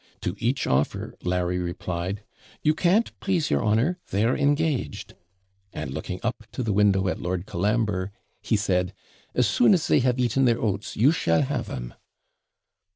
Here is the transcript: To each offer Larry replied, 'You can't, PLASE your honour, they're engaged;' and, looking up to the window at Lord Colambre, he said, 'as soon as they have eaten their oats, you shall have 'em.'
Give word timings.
To 0.21 0.35
each 0.39 0.65
offer 0.65 1.13
Larry 1.21 1.59
replied, 1.59 2.23
'You 2.63 2.73
can't, 2.73 3.11
PLASE 3.19 3.51
your 3.51 3.63
honour, 3.63 3.99
they're 4.09 4.35
engaged;' 4.35 5.13
and, 5.73 5.91
looking 5.91 6.19
up 6.23 6.47
to 6.53 6.63
the 6.63 6.73
window 6.73 7.07
at 7.07 7.21
Lord 7.21 7.45
Colambre, 7.45 8.11
he 8.41 8.55
said, 8.57 8.95
'as 9.35 9.47
soon 9.47 9.75
as 9.75 9.87
they 9.87 9.99
have 9.99 10.17
eaten 10.17 10.45
their 10.45 10.59
oats, 10.59 10.95
you 10.97 11.11
shall 11.11 11.43
have 11.43 11.69
'em.' 11.69 11.93